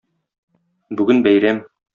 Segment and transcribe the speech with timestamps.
[1.03, 1.65] Бүген бәйрәм.